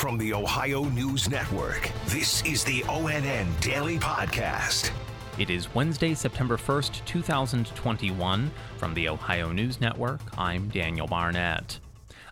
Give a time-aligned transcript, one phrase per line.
[0.00, 4.92] From the Ohio News Network, this is the ONN Daily Podcast.
[5.36, 8.50] It is Wednesday, September 1st, 2021.
[8.78, 11.80] From the Ohio News Network, I'm Daniel Barnett.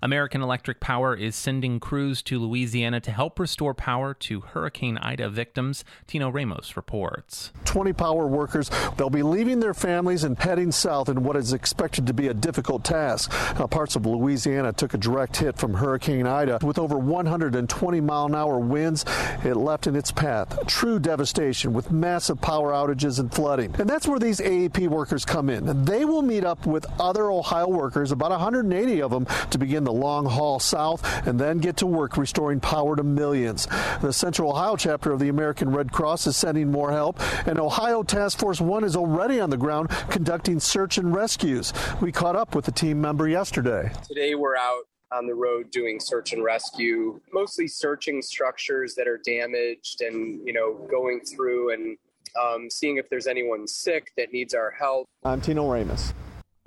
[0.03, 5.29] American Electric Power is sending crews to Louisiana to help restore power to Hurricane Ida
[5.29, 5.84] victims.
[6.06, 7.52] Tino Ramos reports.
[7.64, 12.06] 20 power workers, they'll be leaving their families and heading south in what is expected
[12.06, 13.32] to be a difficult task.
[13.59, 18.27] Now, parts of Louisiana took a direct hit from Hurricane Ida with over 120 mile
[18.27, 19.05] an hour winds
[19.45, 20.66] it left in its path.
[20.66, 23.74] True devastation with massive power outages and flooding.
[23.78, 25.84] And that's where these AEP workers come in.
[25.84, 29.92] They will meet up with other Ohio workers, about 180 of them, to begin the
[29.92, 33.66] long haul south and then get to work restoring power to millions.
[34.02, 38.02] The Central Ohio chapter of the American Red Cross is sending more help, and Ohio
[38.02, 41.73] Task Force 1 is already on the ground conducting search and rescues.
[42.02, 43.91] We caught up with a team member yesterday.
[44.06, 49.20] Today we're out on the road doing search and rescue, mostly searching structures that are
[49.25, 51.97] damaged and, you know, going through and
[52.39, 55.06] um, seeing if there's anyone sick that needs our help.
[55.25, 56.12] I'm Tino Ramos.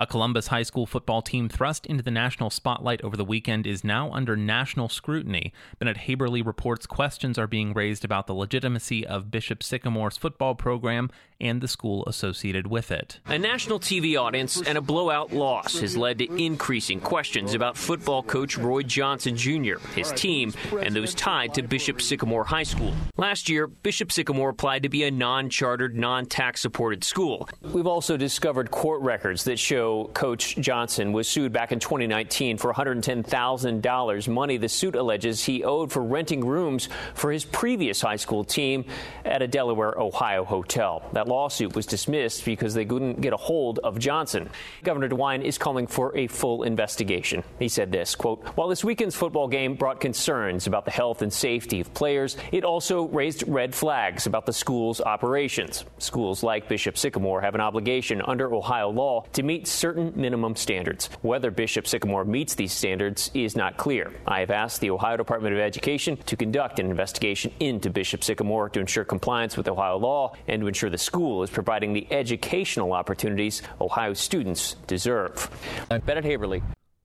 [0.02, 3.84] A Columbus High School football team thrust into the national spotlight over the weekend is
[3.84, 5.52] now under national scrutiny.
[5.78, 11.08] Bennett Haeberle reports questions are being raised about the legitimacy of Bishop Sycamore's football program
[11.40, 13.20] and the school associated with it.
[13.26, 18.24] A national TV audience and a blowout loss has led to increasing questions about football
[18.24, 22.92] coach Roy Johnson Jr., his team, and those tied to Bishop Sycamore High School.
[23.16, 27.48] Last year, Bishop Sycamore applied to be a non chartered, non tax supported school.
[27.62, 32.72] We've also discovered court records that show Coach Johnson was sued back in 2019 for
[32.72, 38.44] $110,000, money the suit alleges he owed for renting rooms for his previous high school
[38.44, 38.84] team
[39.24, 41.02] at a Delaware, Ohio hotel.
[41.12, 44.50] That lawsuit was dismissed because they couldn't get a hold of Johnson.
[44.82, 47.44] Governor DeWine is calling for a full investigation.
[47.58, 51.32] He said this, quote, While this weekend's football game brought concerns about the health and
[51.32, 55.84] safety of players, it also raised red flags about the school's operations.
[55.98, 61.10] Schools like Bishop Sycamore have an obligation under Ohio law to meet certain minimum standards.
[61.22, 64.12] Whether Bishop Sycamore meets these standards is not clear.
[64.28, 68.68] I have asked the Ohio Department of Education to conduct an investigation into Bishop Sycamore
[68.68, 72.92] to ensure compliance with Ohio law and to ensure the school is providing the educational
[72.92, 75.50] opportunities Ohio students deserve.
[75.90, 76.62] I'm Bennett Haeberle.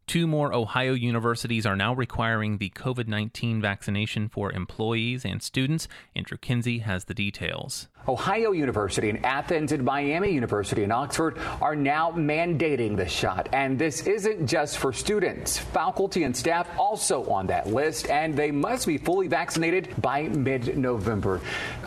[0.07, 5.90] Two more Ohio universities are now requiring the COVID 19 vaccination for employees and students.
[6.16, 7.90] Andrew Kinsey has the details.
[8.07, 13.50] Ohio University in Athens and Miami University in Oxford are now mandating the shot.
[13.51, 15.57] And this isn't just for students.
[15.57, 20.78] Faculty and staff also on that list, and they must be fully vaccinated by mid
[20.78, 21.41] November.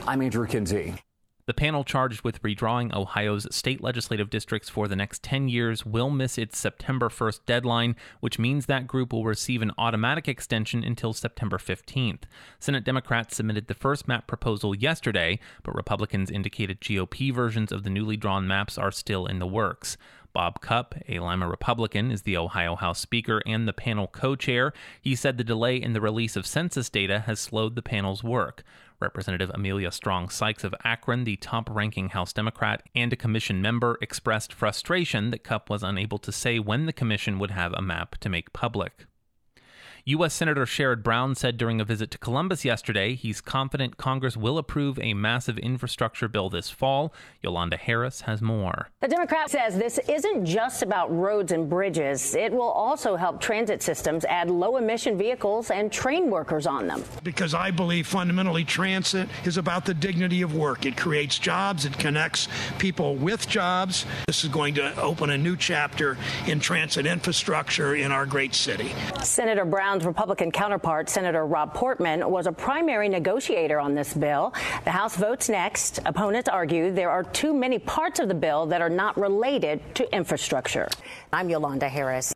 [0.06, 0.94] I'm Andrew Kinsey.
[1.50, 6.08] The panel charged with redrawing Ohio's state legislative districts for the next 10 years will
[6.08, 11.12] miss its September 1st deadline, which means that group will receive an automatic extension until
[11.12, 12.22] September 15th.
[12.60, 17.90] Senate Democrats submitted the first map proposal yesterday, but Republicans indicated GOP versions of the
[17.90, 19.96] newly drawn maps are still in the works.
[20.32, 24.72] Bob Cupp, a Lima Republican, is the Ohio House Speaker and the panel co chair.
[25.00, 28.62] He said the delay in the release of census data has slowed the panel's work.
[29.00, 33.98] Representative Emilia Strong Sykes of Akron, the top ranking House Democrat and a commission member,
[34.02, 38.16] expressed frustration that Cupp was unable to say when the commission would have a map
[38.18, 39.06] to make public.
[40.06, 40.32] U.S.
[40.32, 44.98] Senator Sherrod Brown said during a visit to Columbus yesterday he's confident Congress will approve
[44.98, 47.12] a massive infrastructure bill this fall.
[47.42, 48.88] Yolanda Harris has more.
[49.00, 52.34] The Democrat says this isn't just about roads and bridges.
[52.34, 57.04] It will also help transit systems add low emission vehicles and train workers on them.
[57.22, 60.86] Because I believe fundamentally transit is about the dignity of work.
[60.86, 64.06] It creates jobs, it connects people with jobs.
[64.26, 68.92] This is going to open a new chapter in transit infrastructure in our great city.
[69.22, 74.54] Senator Brown Brown's Republican counterpart, Senator Rob Portman, was a primary negotiator on this bill.
[74.84, 75.98] The House votes next.
[76.06, 80.14] Opponents argue there are too many parts of the bill that are not related to
[80.14, 80.86] infrastructure.
[81.32, 82.32] I'm Yolanda Harris.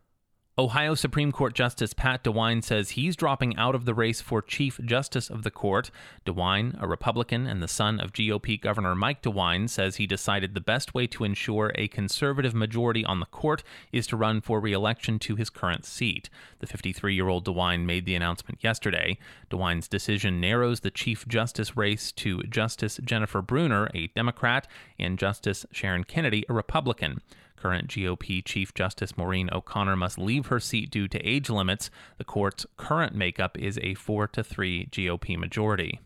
[0.56, 4.78] Ohio Supreme Court Justice Pat DeWine says he's dropping out of the race for Chief
[4.84, 5.90] Justice of the court.
[6.24, 10.60] DeWine, a Republican and the son of GOP Governor Mike DeWine, says he decided the
[10.60, 15.18] best way to ensure a conservative majority on the court is to run for re-election
[15.18, 16.30] to his current seat.
[16.60, 19.18] The 53-year-old DeWine made the announcement yesterday.
[19.50, 24.68] DeWine's decision narrows the Chief Justice race to Justice Jennifer Brunner, a Democrat,
[25.00, 27.22] and Justice Sharon Kennedy, a Republican.
[27.64, 31.90] Current GOP Chief Justice Maureen O'Connor must leave her seat due to age limits.
[32.18, 36.00] The court's current makeup is a 4 to 3 GOP majority.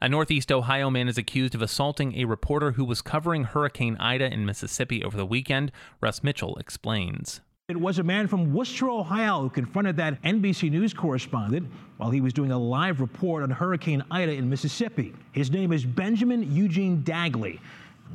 [0.00, 4.32] A Northeast Ohio man is accused of assaulting a reporter who was covering Hurricane Ida
[4.32, 5.72] in Mississippi over the weekend.
[6.00, 7.40] Russ Mitchell explains.
[7.68, 12.20] It was a man from Wooster, Ohio, who confronted that NBC News correspondent while he
[12.20, 15.12] was doing a live report on Hurricane Ida in Mississippi.
[15.32, 17.58] His name is Benjamin Eugene Dagley.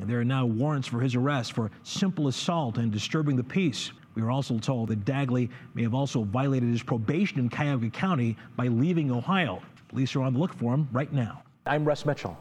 [0.05, 3.91] There are now warrants for his arrest for simple assault and disturbing the peace.
[4.15, 8.37] We are also told that Dagley may have also violated his probation in Cuyahoga County
[8.55, 9.61] by leaving Ohio.
[9.89, 11.43] Police are on the look for him right now.
[11.65, 12.37] I'm Russ Mitchell.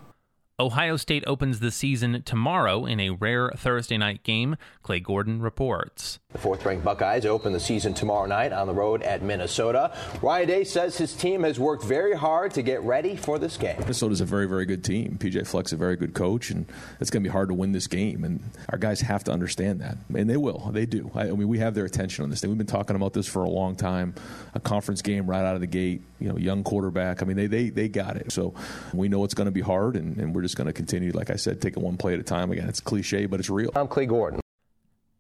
[0.58, 4.56] Ohio State opens the season tomorrow in a rare Thursday night game.
[4.82, 6.19] Clay Gordon reports.
[6.32, 9.94] The fourth ranked Buckeyes open the season tomorrow night on the road at Minnesota.
[10.23, 13.79] Ryan Day says his team has worked very hard to get ready for this game.
[13.81, 15.19] Minnesota's a very, very good team.
[15.20, 16.64] PJ Fleck's a very good coach, and
[17.00, 18.25] it's going to be hard to win this game.
[18.25, 19.99] And our guys have to understand that.
[20.14, 20.70] And they will.
[20.73, 21.11] They do.
[21.14, 22.49] I, I mean, we have their attention on this thing.
[22.49, 24.14] We've been talking about this for a long time.
[24.55, 27.23] A conference game right out of the gate, you know, young quarterback.
[27.23, 28.32] I mean, they, they, they got it.
[28.32, 28.55] So
[28.94, 31.31] we know it's going to be hard, and, and we're just going to continue, like
[31.31, 32.53] I said, take it one play at a time.
[32.53, 33.71] Again, it's cliche, but it's real.
[33.75, 34.41] I'm Clay Gordon.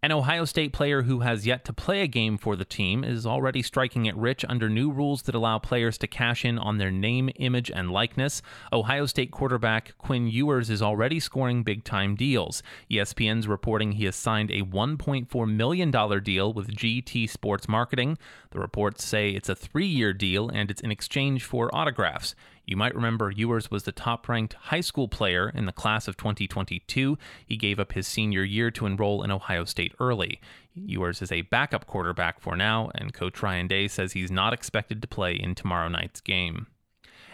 [0.06, 3.26] An Ohio State player who has yet to play a game for the team is
[3.26, 6.92] already striking it rich under new rules that allow players to cash in on their
[6.92, 8.40] name, image, and likeness.
[8.72, 12.62] Ohio State quarterback Quinn Ewers is already scoring big time deals.
[12.88, 15.90] ESPN's reporting he has signed a $1.4 million
[16.22, 18.16] deal with GT Sports Marketing.
[18.50, 22.36] The reports say it's a three year deal and it's in exchange for autographs.
[22.66, 26.16] You might remember Ewers was the top ranked high school player in the class of
[26.16, 27.16] 2022.
[27.46, 30.40] He gave up his senior year to enroll in Ohio State early.
[30.74, 35.00] Ewers is a backup quarterback for now, and Coach Ryan Day says he's not expected
[35.00, 36.66] to play in tomorrow night's game.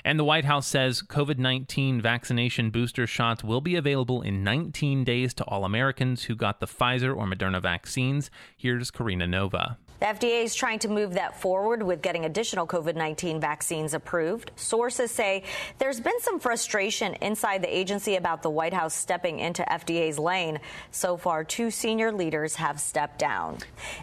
[0.04, 5.04] And the White House says COVID 19 vaccination booster shots will be available in 19
[5.04, 8.30] days to all Americans who got the Pfizer or Moderna vaccines.
[8.56, 9.78] Here's Karina Nova.
[10.00, 14.50] The FDA is trying to move that forward with getting additional COVID 19 vaccines approved.
[14.56, 15.44] Sources say
[15.78, 20.58] there's been some frustration inside the agency about the White House stepping into FDA's lane.
[20.90, 23.58] So far, two senior leaders have stepped down.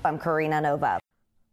[0.06, 1.00] I'm Karina Nova.